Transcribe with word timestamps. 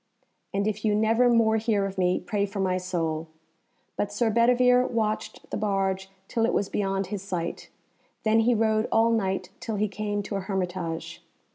And 0.51 0.65
if 0.65 0.83
you 0.83 0.95
never 0.95 1.29
more 1.29 1.57
hear 1.57 1.85
of 1.85 1.99
me, 1.99 2.19
pray 2.19 2.47
for 2.47 2.59
my 2.59 2.77
soul." 2.77 3.27
But 3.95 4.11
Sir 4.11 4.31
Bedivere 4.31 4.87
watched 4.87 5.47
the 5.51 5.57
barge 5.57 6.09
till 6.27 6.43
it 6.47 6.53
was 6.55 6.69
beyond 6.69 7.07
his 7.13 7.21
sight, 7.21 7.69
then 8.23 8.39
he 8.39 8.55
rode 8.55 8.87
all 8.91 9.11
night 9.11 9.51
till 9.59 9.75
he 9.75 9.87
came 9.87 10.23
to 10.23 10.37
a 10.37 10.41
hermitage. 10.41 11.23